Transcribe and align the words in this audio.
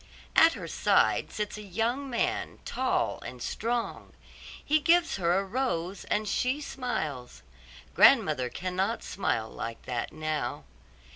At 0.35 0.53
her 0.53 0.67
side 0.67 1.31
sits 1.31 1.59
a 1.59 1.61
young 1.61 2.09
man, 2.09 2.57
tall 2.65 3.19
and 3.23 3.39
strong; 3.39 4.13
he 4.65 4.79
gives 4.79 5.17
her 5.17 5.37
a 5.37 5.43
rose 5.45 6.05
and 6.05 6.27
she 6.27 6.59
smiles. 6.59 7.43
Grandmother 7.93 8.49
cannot 8.49 9.03
smile 9.03 9.47
like 9.51 9.83
that 9.83 10.11
now. 10.11 10.63